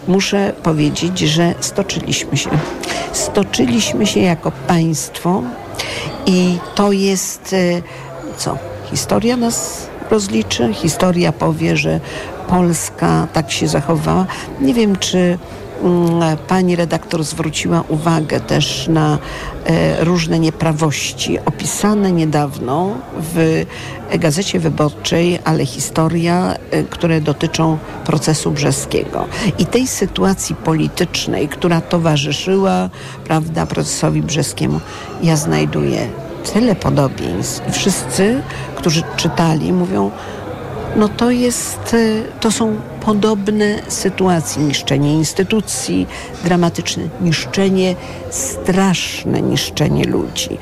muszę 0.07 0.53
powiedzieć, 0.63 1.19
że 1.19 1.53
stoczyliśmy 1.59 2.37
się. 2.37 2.49
Stoczyliśmy 3.11 4.07
się 4.07 4.19
jako 4.19 4.51
państwo 4.51 5.43
i 6.25 6.57
to 6.75 6.91
jest 6.91 7.53
e, 7.53 7.81
co? 8.37 8.57
historia 8.91 9.37
nas 9.37 9.87
rozliczy, 10.11 10.73
historia 10.73 11.31
powie, 11.31 11.77
że 11.77 11.99
Polska 12.47 13.27
tak 13.33 13.51
się 13.51 13.67
zachowała. 13.67 14.25
Nie 14.61 14.73
wiem, 14.73 14.95
czy 14.95 15.37
pani 16.47 16.75
redaktor 16.75 17.23
zwróciła 17.23 17.83
uwagę 17.89 18.39
też 18.39 18.87
na 18.87 19.17
e, 19.65 20.05
różne 20.05 20.39
nieprawości 20.39 21.39
opisane 21.39 22.11
niedawno 22.11 22.97
w 23.33 23.65
Gazecie 24.19 24.59
Wyborczej, 24.59 25.39
ale 25.43 25.65
historia, 25.65 26.55
e, 26.71 26.83
które 26.83 27.21
dotyczą 27.21 27.77
procesu 28.05 28.51
brzeskiego. 28.51 29.25
I 29.59 29.65
tej 29.65 29.87
sytuacji 29.87 30.55
politycznej, 30.55 31.47
która 31.47 31.81
towarzyszyła 31.81 32.89
prawda, 33.23 33.65
procesowi 33.65 34.21
brzeskiemu, 34.21 34.79
ja 35.23 35.35
znajduję 35.35 36.07
tyle 36.53 36.75
podobieństw. 36.75 37.61
Wszyscy, 37.71 38.41
którzy 38.75 39.03
czytali, 39.17 39.73
mówią, 39.73 40.11
no 40.95 41.09
to 41.09 41.31
jest, 41.31 41.93
y, 41.93 42.23
to 42.39 42.51
są 42.51 42.75
podobne 43.05 43.81
sytuacje. 43.87 44.63
Niszczenie 44.63 45.13
instytucji, 45.13 46.07
dramatyczne 46.43 47.03
niszczenie, 47.21 47.95
straszne 48.29 49.41
niszczenie 49.41 50.03
ludzi. 50.03 50.57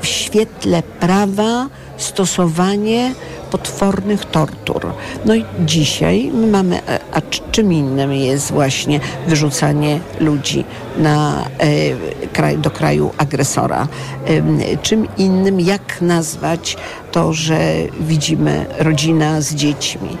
W 0.00 0.06
świetle 0.06 0.82
prawa 0.82 1.68
stosowanie 1.96 3.14
potwornych 3.50 4.24
tortur. 4.24 4.92
No 5.24 5.34
i 5.34 5.44
dzisiaj 5.60 6.30
my 6.34 6.46
mamy, 6.46 6.80
a 7.12 7.20
czym 7.50 7.72
innym 7.72 8.12
jest 8.12 8.52
właśnie 8.52 9.00
wyrzucanie 9.26 10.00
ludzi 10.20 10.64
na, 10.98 11.44
e, 11.58 12.28
kraj, 12.32 12.58
do 12.58 12.70
kraju 12.70 13.10
agresora. 13.18 13.88
E, 14.26 14.76
czym 14.76 15.08
innym, 15.16 15.60
jak 15.60 16.00
nazwać 16.00 16.76
to, 17.12 17.32
że 17.32 17.58
widzimy 18.00 18.66
rodzina 18.78 19.40
z 19.40 19.54
dziećmi. 19.54 20.16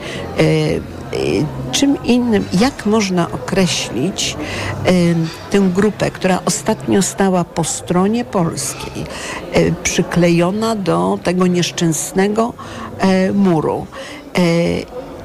E, 1.12 1.72
czym 1.72 2.04
innym, 2.04 2.44
jak 2.60 2.86
można 2.86 3.30
określić 3.30 4.36
tę 5.50 5.58
grupę, 5.74 6.10
która 6.10 6.40
ostatnio 6.44 7.02
stała 7.02 7.44
po 7.44 7.64
stronie 7.64 8.24
polskiej, 8.24 9.04
przyklejona 9.82 10.76
do 10.76 11.18
tego 11.22 11.46
nieszczęsnego 11.46 12.52
muru 13.34 13.86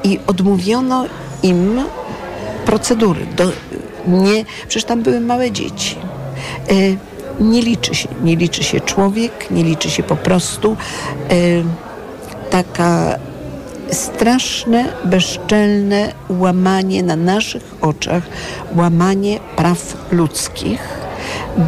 i 0.03 0.19
odmówiono 0.27 1.05
im 1.43 1.81
procedury. 2.65 3.25
Do, 3.37 3.51
nie, 4.07 4.45
przecież 4.67 4.83
tam 4.83 5.03
były 5.03 5.19
małe 5.19 5.51
dzieci. 5.51 5.95
Nie 7.39 7.61
liczy 7.61 7.95
się, 7.95 8.09
nie 8.23 8.35
liczy 8.35 8.63
się 8.63 8.79
człowiek, 8.79 9.51
nie 9.51 9.63
liczy 9.63 9.89
się 9.89 10.03
po 10.03 10.15
prostu 10.15 10.77
taka 12.49 13.19
straszne, 13.91 14.85
bezczelne 15.05 16.13
łamanie 16.29 17.03
na 17.03 17.15
naszych 17.15 17.75
oczach, 17.81 18.23
łamanie 18.75 19.39
praw 19.55 19.97
ludzkich, 20.11 20.81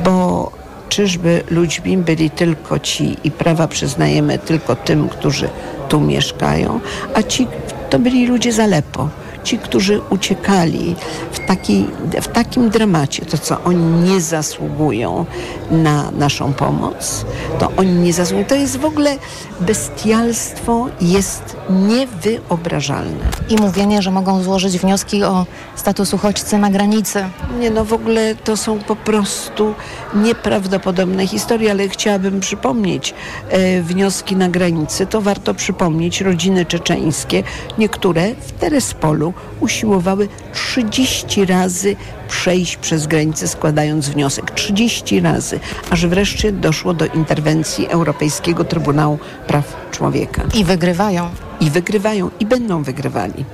bo 0.03 0.51
czyżby 0.89 1.43
ludźmi 1.49 1.97
byli 1.97 2.29
tylko 2.29 2.79
ci 2.79 3.17
i 3.23 3.31
prawa 3.31 3.67
przyznajemy 3.67 4.39
tylko 4.39 4.75
tym, 4.75 5.09
którzy 5.09 5.49
tu 5.89 6.01
mieszkają, 6.01 6.79
a 7.13 7.23
ci 7.23 7.47
to 7.89 7.99
byli 7.99 8.27
ludzie 8.27 8.53
z 8.53 8.59
Alepo 8.59 9.09
ci, 9.45 9.57
którzy 9.57 10.01
uciekali 10.09 10.95
w, 11.31 11.47
taki, 11.47 11.85
w 12.21 12.27
takim 12.27 12.69
dramacie, 12.69 13.25
to 13.25 13.37
co 13.37 13.63
oni 13.63 14.09
nie 14.09 14.21
zasługują 14.21 15.25
na 15.71 16.11
naszą 16.11 16.53
pomoc, 16.53 17.25
to 17.59 17.71
oni 17.77 17.91
nie 17.91 18.13
zasługują. 18.13 18.47
To 18.47 18.55
jest 18.55 18.77
w 18.77 18.85
ogóle 18.85 19.17
bestialstwo, 19.59 20.87
jest 21.01 21.55
niewyobrażalne. 21.69 23.25
I 23.49 23.55
mówienie, 23.55 24.01
że 24.01 24.11
mogą 24.11 24.43
złożyć 24.43 24.79
wnioski 24.79 25.23
o 25.23 25.45
status 25.75 26.13
uchodźcy 26.13 26.57
na 26.57 26.69
granicy. 26.69 27.25
Nie, 27.59 27.69
no 27.69 27.85
w 27.85 27.93
ogóle 27.93 28.35
to 28.35 28.57
są 28.57 28.79
po 28.79 28.95
prostu 28.95 29.73
nieprawdopodobne 30.13 31.27
historie, 31.27 31.71
ale 31.71 31.89
chciałabym 31.89 32.39
przypomnieć 32.39 33.13
e, 33.49 33.81
wnioski 33.81 34.35
na 34.35 34.49
granicy. 34.49 35.05
To 35.05 35.21
warto 35.21 35.53
przypomnieć 35.53 36.21
rodziny 36.21 36.65
czeczeńskie, 36.65 37.43
niektóre 37.77 38.35
w 38.35 38.51
Terespolu 38.51 39.33
usiłowały 39.59 40.27
30 40.53 41.45
razy 41.45 41.95
przejść 42.27 42.77
przez 42.77 43.07
granicę 43.07 43.47
składając 43.47 44.09
wniosek. 44.09 44.51
30 44.51 45.19
razy, 45.19 45.59
aż 45.89 46.05
wreszcie 46.05 46.51
doszło 46.51 46.93
do 46.93 47.05
interwencji 47.05 47.87
Europejskiego 47.87 48.63
Trybunału 48.63 49.19
Praw 49.47 49.75
Człowieka. 49.91 50.41
I 50.53 50.63
wygrywają. 50.63 51.29
I 51.59 51.69
wygrywają 51.69 52.31
i 52.39 52.45
będą 52.45 52.83
wygrywali. 52.83 53.45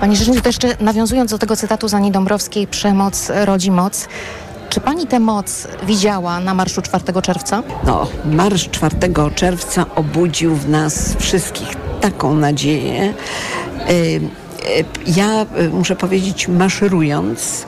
Pani 0.00 0.16
Rzecznik, 0.16 0.46
jeszcze 0.46 0.76
nawiązując 0.80 1.30
do 1.30 1.38
tego 1.38 1.56
cytatu 1.56 1.88
Zani 1.88 2.10
Dąbrowskiej, 2.10 2.66
przemoc 2.66 3.30
rodzi 3.44 3.70
moc. 3.70 4.08
Czy 4.68 4.80
pani 4.80 5.06
tę 5.06 5.20
moc 5.20 5.68
widziała 5.86 6.40
na 6.40 6.54
marszu 6.54 6.82
4 6.82 7.04
czerwca? 7.22 7.62
No, 7.86 8.06
marsz 8.24 8.68
4 8.68 8.96
czerwca 9.34 9.86
obudził 9.94 10.54
w 10.56 10.68
nas 10.68 11.16
wszystkich 11.18 11.68
taką 12.00 12.34
nadzieję. 12.34 13.14
Ja 15.06 15.46
muszę 15.72 15.96
powiedzieć, 15.96 16.48
maszerując, 16.48 17.66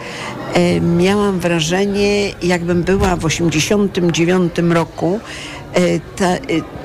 miałam 0.96 1.40
wrażenie, 1.40 2.30
jakbym 2.42 2.82
była 2.82 3.16
w 3.16 3.24
89 3.24 4.52
roku 4.70 5.20
ta, 6.16 6.26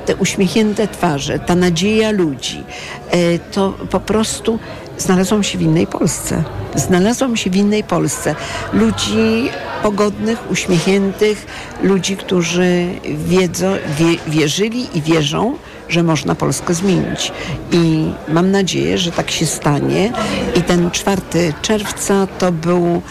te 0.05 0.15
uśmiechnięte 0.15 0.87
twarze, 0.87 1.39
ta 1.39 1.55
nadzieja 1.55 2.11
ludzi, 2.11 2.63
to 3.51 3.73
po 3.89 3.99
prostu 3.99 4.59
znalazłam 4.97 5.43
się 5.43 5.57
w 5.57 5.61
innej 5.61 5.87
Polsce. 5.87 6.43
Znalazłam 6.75 7.37
się 7.37 7.49
w 7.49 7.55
innej 7.55 7.83
Polsce. 7.83 8.35
Ludzi 8.73 9.49
pogodnych, 9.83 10.51
uśmiechniętych, 10.51 11.45
ludzi, 11.83 12.17
którzy 12.17 12.87
wiedzą, 13.03 13.75
wie, 13.99 14.17
wierzyli 14.27 14.97
i 14.97 15.01
wierzą, 15.01 15.55
że 15.89 16.03
można 16.03 16.35
Polskę 16.35 16.73
zmienić. 16.73 17.31
I 17.71 18.11
mam 18.27 18.51
nadzieję, 18.51 18.97
że 18.97 19.11
tak 19.11 19.31
się 19.31 19.45
stanie. 19.45 20.13
I 20.55 20.61
ten 20.61 20.91
4 20.91 21.21
czerwca 21.61 22.27
to 22.27 22.51
był 22.51 23.01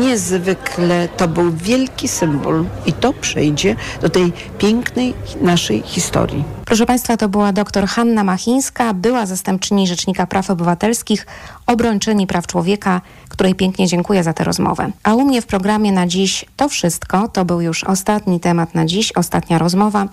niezwykle, 0.00 1.08
to 1.16 1.28
był 1.28 1.52
wielki 1.52 2.08
symbol 2.08 2.64
i 2.86 2.92
to 2.92 3.12
przejdzie 3.12 3.76
do 4.00 4.08
tej 4.08 4.32
pięknej 4.58 5.14
naszej 5.40 5.82
historii. 5.82 6.44
Proszę 6.64 6.86
Państwa, 6.86 7.16
to 7.16 7.28
była 7.28 7.52
dr 7.52 7.86
Hanna 7.86 8.24
Machińska, 8.24 8.94
była 8.94 9.26
zastępczyni 9.26 9.86
Rzecznika 9.86 10.26
Praw 10.26 10.50
Obywatelskich, 10.50 11.26
obrończyni 11.66 12.26
praw 12.26 12.46
człowieka, 12.46 13.00
której 13.28 13.54
pięknie 13.54 13.86
dziękuję 13.86 14.22
za 14.24 14.32
tę 14.32 14.44
rozmowę. 14.44 14.90
A 15.02 15.14
u 15.14 15.24
mnie 15.24 15.42
w 15.42 15.46
programie 15.46 15.92
na 15.92 16.06
dziś 16.06 16.44
to 16.56 16.68
wszystko. 16.68 17.28
To 17.28 17.44
był 17.44 17.60
już 17.60 17.84
ostatni 17.84 18.40
temat 18.40 18.74
na 18.74 18.86
dziś, 18.86 19.12
ostatnia 19.12 19.58
rozmowa. 19.58 20.06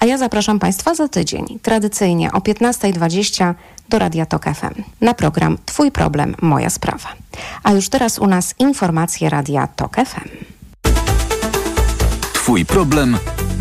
A 0.00 0.06
ja 0.06 0.18
zapraszam 0.18 0.58
Państwa 0.58 0.94
za 0.94 1.08
tydzień, 1.08 1.53
tradycyjnie 1.62 2.32
o 2.32 2.38
15.20 2.38 3.54
do 3.88 3.98
Radia 3.98 4.26
Tok 4.26 4.44
FM 4.44 4.82
na 5.00 5.14
program 5.14 5.58
Twój 5.64 5.90
problem, 5.90 6.34
moja 6.42 6.70
sprawa. 6.70 7.08
A 7.62 7.72
już 7.72 7.88
teraz 7.88 8.18
u 8.18 8.26
nas 8.26 8.54
informacje 8.58 9.28
Radia 9.28 9.66
Tok 9.66 9.96
FM. 9.96 10.28
Twój 12.32 12.64
problem, 12.64 13.18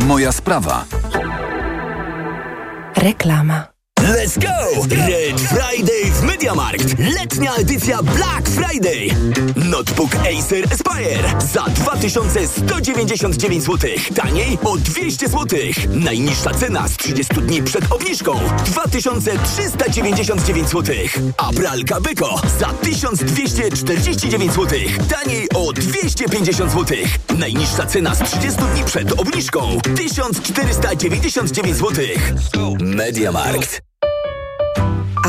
moja 0.07 0.31
sprawa. 0.31 0.85
Reklama. 2.95 3.72
Let's 4.03 4.37
go! 4.37 4.83
Red 4.89 5.39
Friday 5.39 6.11
w 6.11 6.21
MediaMarkt. 6.23 6.99
Letnia 6.99 7.55
edycja 7.55 8.03
Black 8.03 8.49
Friday. 8.49 9.07
Notebook 9.55 10.15
Acer 10.15 10.65
Aspire 10.73 11.33
za 11.53 11.63
2199 11.63 13.63
zł. 13.63 13.89
Taniej 14.15 14.57
o 14.63 14.77
200 14.77 15.27
zł. 15.27 15.59
Najniższa 15.89 16.53
cena 16.53 16.87
z 16.87 16.97
30 16.97 17.33
dni 17.33 17.63
przed 17.63 17.91
obniżką 17.91 18.39
2399 18.65 20.69
zł. 20.69 20.95
A 21.37 21.53
pralka 21.53 22.01
Beko 22.01 22.41
za 22.59 22.73
1249 22.73 24.53
zł. 24.53 24.79
Taniej 25.09 25.47
o 25.55 25.73
250 25.73 26.71
zł. 26.71 26.97
Najniższa 27.37 27.85
cena 27.85 28.15
z 28.15 28.19
30 28.19 28.61
dni 28.73 28.83
przed 28.85 29.19
obniżką 29.19 29.77
1499 29.95 31.77
zł. 31.77 32.05
MediaMarkt. 32.79 33.92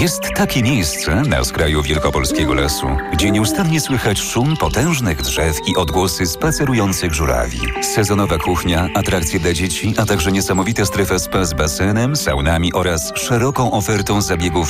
Jest 0.00 0.20
takie 0.36 0.62
miejsce 0.62 1.22
na 1.22 1.44
skraju 1.44 1.82
wielkopolskiego 1.82 2.54
lasu, 2.54 2.86
gdzie 3.12 3.30
nieustannie 3.30 3.80
słychać 3.80 4.18
szum 4.20 4.56
potężnych 4.56 5.22
drzew 5.22 5.56
i 5.66 5.76
odgłosy 5.76 6.26
spacerujących 6.26 7.14
żurawi. 7.14 7.60
Sezonowa 7.82 8.38
kuchnia, 8.38 8.88
atrakcje 8.94 9.40
dla 9.40 9.52
dzieci, 9.52 9.94
a 9.98 10.06
także 10.06 10.32
niesamowita 10.32 10.84
strefa 10.84 11.18
spa 11.18 11.44
z 11.44 11.54
basenem, 11.54 12.16
saunami 12.16 12.72
oraz 12.72 13.12
szeroką 13.14 13.72
ofertą 13.72 14.22
zabiegów 14.22 14.52